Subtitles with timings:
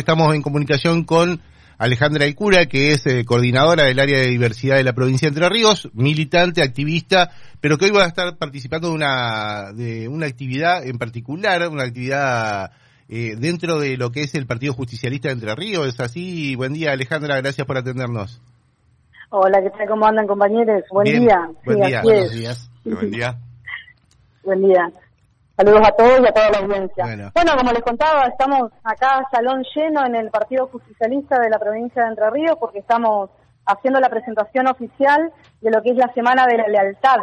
[0.00, 1.42] Estamos en comunicación con
[1.76, 5.48] Alejandra Icura, que es eh, coordinadora del área de diversidad de la provincia de Entre
[5.50, 7.30] Ríos, militante, activista,
[7.60, 11.82] pero que hoy va a estar participando de una, de una actividad en particular, una
[11.84, 12.72] actividad
[13.10, 15.86] eh, dentro de lo que es el Partido Justicialista de Entre Ríos.
[15.86, 16.56] ¿Es así?
[16.56, 18.40] Buen día, Alejandra, gracias por atendernos.
[19.28, 19.86] Hola, ¿qué tal?
[19.86, 20.82] ¿Cómo andan, compañeros?
[20.90, 21.50] Buen día.
[21.64, 22.02] Buen día.
[22.02, 22.70] Buenos días.
[22.84, 23.38] Buen día.
[24.44, 24.90] Buen día.
[25.60, 27.04] Saludos a todos y a toda la audiencia.
[27.04, 27.52] Bueno.
[27.58, 32.08] como les contaba, estamos acá, salón lleno en el Partido Justicialista de la provincia de
[32.08, 33.28] Entre Ríos, porque estamos
[33.66, 37.18] haciendo la presentación oficial de lo que es la Semana de la Lealtad,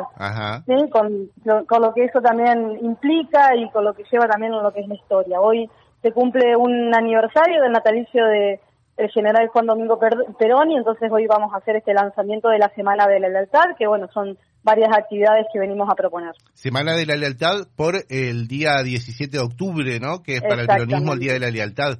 [0.67, 0.87] ¿sí?
[0.91, 1.31] con,
[1.65, 4.87] con lo que eso también implica y con lo que lleva también lo que es
[4.87, 5.41] la historia.
[5.41, 5.67] Hoy
[6.03, 8.59] se cumple un aniversario del natalicio de
[8.97, 12.69] el general Juan Domingo Perón y entonces hoy vamos a hacer este lanzamiento de la
[12.69, 16.33] Semana de la Lealtad, que bueno, son varias actividades que venimos a proponer.
[16.53, 20.23] Semana de la Lealtad por el día 17 de octubre, ¿no?
[20.23, 21.99] Que es para el peronismo el Día de la Lealtad.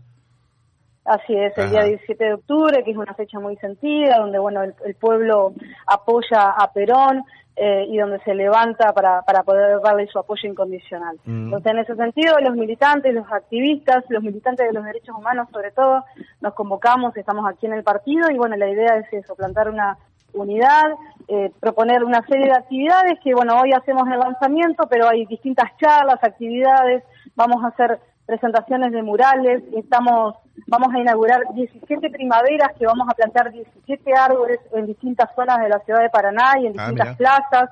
[1.06, 4.62] Así es, el día 17 de octubre, que es una fecha muy sentida, donde bueno
[4.64, 5.54] el, pueblo
[5.86, 7.23] apoya a Perón
[7.59, 11.17] eh, y donde se levanta para, para poder darle su apoyo incondicional.
[11.25, 11.45] Mm.
[11.45, 15.72] Entonces, en ese sentido, los militantes, los activistas, los militantes de los derechos humanos, sobre
[15.72, 16.05] todo,
[16.39, 19.97] nos convocamos, estamos aquí en el partido y bueno, la idea es eso, plantar una
[20.33, 20.86] unidad,
[21.27, 25.75] eh, proponer una serie de actividades que, bueno, hoy hacemos el lanzamiento, pero hay distintas
[25.77, 27.03] charlas, actividades,
[27.36, 30.36] vamos a hacer presentaciones de murales, estamos,
[30.67, 35.70] vamos a inaugurar 17 primaveras que vamos a plantar 17 árboles en distintas zonas de
[35.70, 37.70] la ciudad de Paraná y en ah, distintas plazas,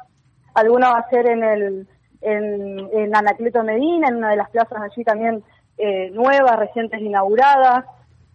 [0.54, 1.88] alguna va a ser en el,
[2.22, 5.44] en, en Anacleto Medina, en una de las plazas allí también
[5.78, 7.84] eh, nuevas, recientes inauguradas,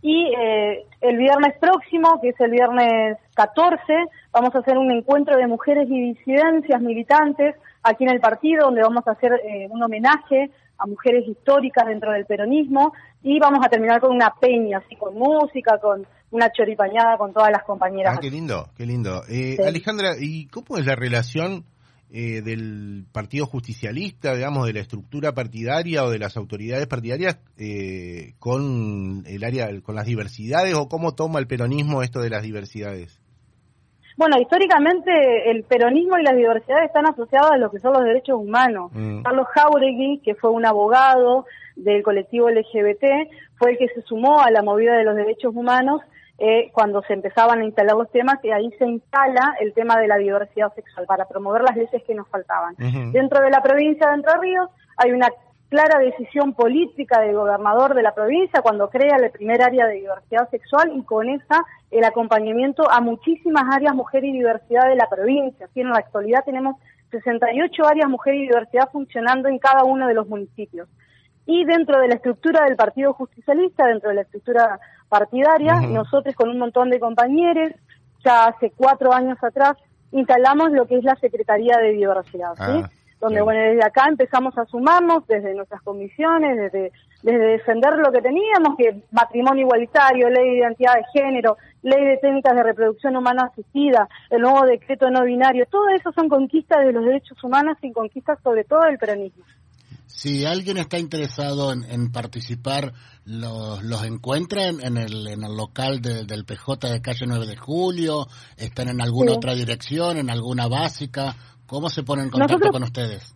[0.02, 3.80] y eh, el viernes próximo, que es el viernes 14,
[4.30, 8.82] vamos a hacer un encuentro de mujeres y disidencias militantes aquí en el partido, donde
[8.82, 12.92] vamos a hacer eh, un homenaje a mujeres históricas dentro del peronismo
[13.22, 17.50] y vamos a terminar con una peña, así con música, con una choripañada con todas
[17.50, 18.14] las compañeras.
[18.16, 19.22] Ah, qué lindo, qué lindo.
[19.28, 21.64] Eh, Alejandra, ¿y cómo es la relación
[22.12, 28.34] eh, del Partido Justicialista, digamos, de la estructura partidaria o de las autoridades partidarias eh,
[28.38, 33.20] con el área, con las diversidades o cómo toma el peronismo esto de las diversidades?
[34.20, 38.38] Bueno, históricamente el peronismo y las diversidades están asociados a lo que son los derechos
[38.38, 38.90] humanos.
[38.92, 39.22] Mm.
[39.22, 43.02] Carlos Jauregui, que fue un abogado del colectivo LGBT,
[43.56, 46.02] fue el que se sumó a la movida de los derechos humanos
[46.36, 50.08] eh, cuando se empezaban a instalar los temas, y ahí se instala el tema de
[50.08, 52.74] la diversidad sexual para promover las leyes que nos faltaban.
[53.12, 55.30] Dentro de la provincia de Entre Ríos hay una
[55.70, 60.50] clara decisión política del gobernador de la provincia cuando crea el primer área de diversidad
[60.50, 65.66] sexual y con esa el acompañamiento a muchísimas áreas mujer y diversidad de la provincia.
[65.66, 66.76] Así en la actualidad tenemos
[67.12, 70.88] 68 áreas mujer y diversidad funcionando en cada uno de los municipios.
[71.46, 76.48] Y dentro de la estructura del Partido Justicialista, dentro de la estructura partidaria, nosotros con
[76.48, 77.72] un montón de compañeros,
[78.24, 79.76] ya hace cuatro años atrás,
[80.12, 82.82] instalamos lo que es la Secretaría de Diversidad, ¿sí?
[82.84, 86.90] Ah, Donde, bueno, desde acá empezamos a sumarnos, desde nuestras comisiones, desde,
[87.22, 92.16] desde defender lo que teníamos, que matrimonio igualitario, ley de identidad de género, ley de
[92.16, 96.92] técnicas de reproducción humana asistida, el nuevo decreto no binario, todo eso son conquistas de
[96.92, 99.44] los derechos humanos y conquistas sobre todo del peronismo.
[100.06, 102.92] Si alguien está interesado en, participar,
[103.24, 108.26] los, los encuentra en, el, en el local del PJ de calle 9 de Julio,
[108.56, 111.36] están en alguna otra dirección, en alguna básica.
[111.70, 113.32] ¿Cómo se ponen en contacto con ustedes?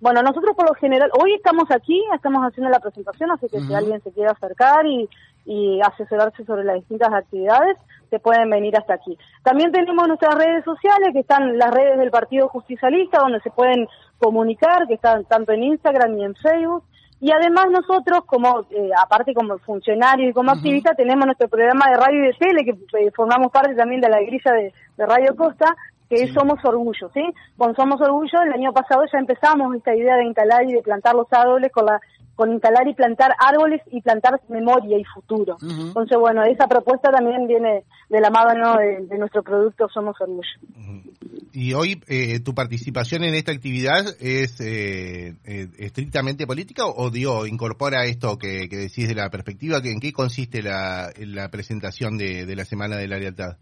[0.00, 3.72] Bueno, nosotros por lo general, hoy estamos aquí, estamos haciendo la presentación, así que si
[3.72, 5.08] alguien se quiere acercar y,
[5.44, 7.78] y asesorarse sobre las distintas actividades,
[8.10, 9.16] se pueden venir hasta aquí.
[9.44, 13.86] También tenemos nuestras redes sociales, que están las redes del Partido Justicialista, donde se pueden
[14.18, 16.82] comunicar, que están tanto en Instagram y en Facebook.
[17.20, 21.96] Y además nosotros, como eh, aparte como funcionarios y como activistas, tenemos nuestro programa de
[21.96, 25.76] radio y de tele, que eh, formamos parte también de la grilla de, Radio Costa,
[26.08, 27.22] que es Somos Orgullo, ¿sí?
[27.56, 31.14] Con Somos Orgullo, el año pasado ya empezamos esta idea de instalar y de plantar
[31.14, 32.00] los árboles con la
[32.36, 35.56] con instalar y plantar árboles y plantar memoria y futuro.
[35.62, 40.46] Entonces, bueno, esa propuesta también viene de la mano de, nuestro producto Somos Orgullo.
[41.52, 47.46] Y hoy eh, tu participación en esta actividad es eh, eh, estrictamente política o dio
[47.46, 52.44] incorpora esto que, decís de la perspectiva, que en qué consiste la, la presentación de,
[52.44, 53.56] de la Semana de la Lealtad?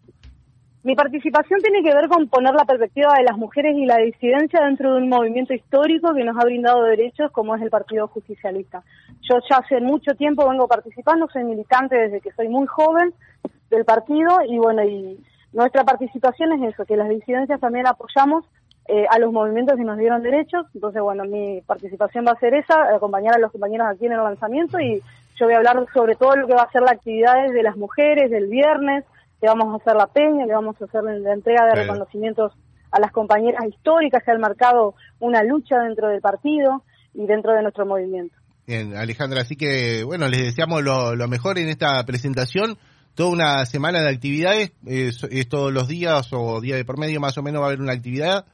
[0.85, 4.61] Mi participación tiene que ver con poner la perspectiva de las mujeres y la disidencia
[4.67, 8.83] dentro de un movimiento histórico que nos ha brindado derechos como es el Partido Justicialista.
[9.23, 13.15] Yo ya hace mucho tiempo vengo participando, soy militante desde que soy muy joven
[13.71, 15.19] del partido y bueno, y
[15.55, 18.45] nuestra participación es eso, que las disidencias también apoyamos
[18.87, 20.67] eh, a los movimientos que nos dieron derechos.
[20.75, 24.23] Entonces, bueno, mi participación va a ser esa, acompañar a los compañeros aquí en el
[24.23, 25.01] lanzamiento y,
[25.37, 27.77] Yo voy a hablar sobre todo lo que va a ser la actividad de las
[27.77, 29.05] mujeres del viernes,
[29.45, 32.53] que vamos a hacer la peña, que vamos a hacer la entrega de reconocimientos
[32.91, 36.83] a las compañeras históricas que han marcado una lucha dentro del partido
[37.13, 38.35] y dentro de nuestro movimiento.
[38.67, 42.79] Bien, Alejandra, así que bueno, les deseamos lo, mejor en esta presentación.
[43.15, 47.37] Toda una semana de actividades, es, todos los días o día de por medio más
[47.37, 48.47] o menos va a haber una actividad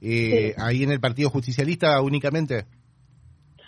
[0.00, 2.64] eh, ahí en el Partido Justicialista únicamente.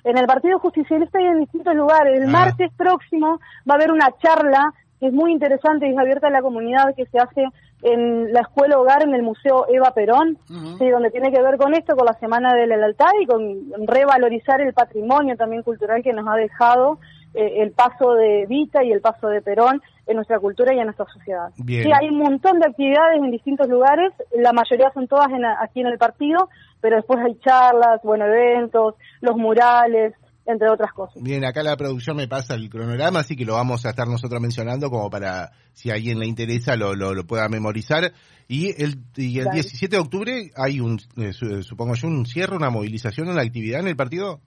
[0.02, 2.18] En el Partido Justicialista y en distintos lugares.
[2.18, 2.32] El ah.
[2.32, 3.38] martes próximo
[3.68, 7.06] va a haber una charla es muy interesante y es abierta a la comunidad que
[7.06, 7.44] se hace
[7.82, 11.96] en la escuela hogar en el Museo Eva Perón, donde tiene que ver con esto,
[11.96, 16.28] con la Semana de la Lealtad y con revalorizar el patrimonio también cultural que nos
[16.28, 16.98] ha dejado
[17.32, 20.86] eh, el paso de Vita y el paso de Perón en nuestra cultura y en
[20.86, 21.50] nuestra sociedad.
[21.64, 25.28] Sí, hay un montón de actividades en distintos lugares, la mayoría son todas
[25.60, 26.48] aquí en el partido,
[26.80, 30.14] pero después hay charlas, bueno, eventos, los murales,
[30.50, 31.22] entre otras cosas.
[31.22, 34.40] Bien, acá la producción me pasa el cronograma, así que lo vamos a estar nosotros
[34.40, 38.12] mencionando como para, si a alguien le interesa, lo, lo, pueda memorizar.
[38.48, 41.32] Y el, y el 17 de octubre hay un, eh,
[41.62, 44.40] supongo yo, un cierre, una movilización, una actividad en el partido.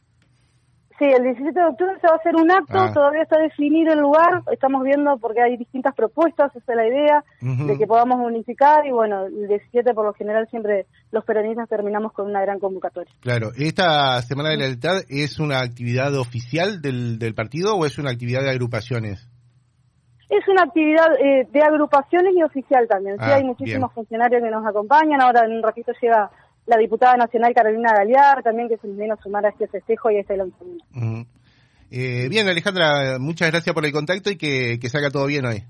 [0.99, 2.91] Sí, el 17 de octubre se va a hacer un acto, ah.
[2.93, 7.23] todavía está definido el lugar, estamos viendo porque hay distintas propuestas, esa es la idea,
[7.41, 12.13] de que podamos unificar y bueno, el 17 por lo general siempre los peronistas terminamos
[12.13, 13.11] con una gran convocatoria.
[13.21, 17.97] Claro, ¿esta Semana de la Lealtad es una actividad oficial del, del partido o es
[17.97, 19.27] una actividad de agrupaciones?
[20.29, 24.49] Es una actividad eh, de agrupaciones y oficial también, sí, ah, hay muchísimos funcionarios que
[24.49, 26.29] nos acompañan, ahora en un ratito llega
[26.65, 30.11] la diputada nacional Carolina Galear, también que se nos vino a sumar a este festejo
[30.11, 30.85] y a este lanzamiento.
[31.91, 35.63] eh, bien, Alejandra, muchas gracias por el contacto y que, que salga todo bien hoy.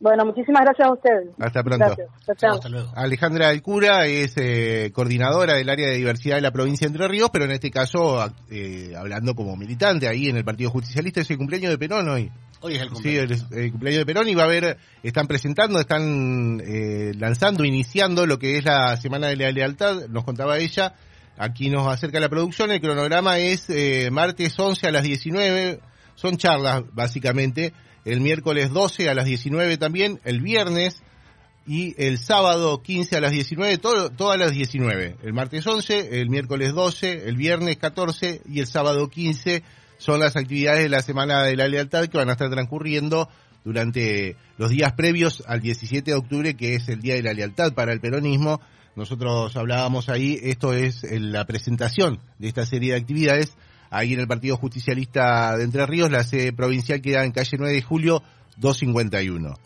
[0.00, 1.28] Bueno, muchísimas gracias a ustedes.
[1.38, 1.94] Hasta pronto.
[2.26, 2.90] Hasta luego.
[2.96, 7.28] Alejandra Alcura es eh, coordinadora del área de diversidad de la provincia de Entre Ríos,
[7.30, 11.20] pero en este caso eh, hablando como militante ahí en el Partido Justicialista.
[11.20, 12.32] Es el cumpleaños de Perón hoy.
[12.60, 13.46] Hoy es el cumpleaños.
[13.48, 18.26] Sí, el, cumpleaños de Perón y va a haber, están presentando, están eh, lanzando, iniciando
[18.26, 20.94] lo que es la Semana de la Lealtad, nos contaba ella.
[21.38, 23.66] Aquí nos acerca la producción, el cronograma es
[24.12, 25.80] martes 11 a las 19,
[26.14, 27.72] son charlas básicamente
[28.04, 31.02] el miércoles 12 a las 19 también, el viernes
[31.66, 35.16] y el sábado 15 a las 19, todo, todas las 19.
[35.22, 39.62] El martes 11, el miércoles 12, el viernes 14 y el sábado 15
[40.00, 43.28] son las actividades de la Semana de la Lealtad que van a estar transcurriendo
[43.64, 47.74] durante los días previos al 17 de octubre, que es el Día de la Lealtad
[47.74, 48.62] para el peronismo.
[48.96, 53.52] Nosotros hablábamos ahí, esto es la presentación de esta serie de actividades
[53.90, 56.10] ahí en el Partido Justicialista de Entre Ríos.
[56.10, 58.22] La sede provincial queda en calle 9 de julio
[58.56, 59.58] 251.